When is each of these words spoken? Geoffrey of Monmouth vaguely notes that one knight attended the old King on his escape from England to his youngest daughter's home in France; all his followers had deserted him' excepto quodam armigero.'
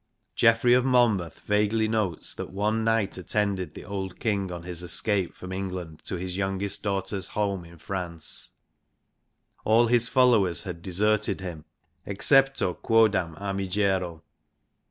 Geoffrey 0.33 0.73
of 0.73 0.83
Monmouth 0.83 1.41
vaguely 1.41 1.87
notes 1.87 2.33
that 2.33 2.49
one 2.49 2.83
knight 2.83 3.19
attended 3.19 3.75
the 3.75 3.85
old 3.85 4.19
King 4.19 4.51
on 4.51 4.63
his 4.63 4.81
escape 4.81 5.35
from 5.35 5.51
England 5.51 6.01
to 6.05 6.15
his 6.15 6.37
youngest 6.37 6.81
daughter's 6.81 7.27
home 7.27 7.63
in 7.63 7.77
France; 7.77 8.49
all 9.63 9.85
his 9.85 10.09
followers 10.09 10.63
had 10.63 10.81
deserted 10.81 11.39
him' 11.39 11.65
excepto 12.07 12.73
quodam 12.81 13.35
armigero.' 13.35 14.23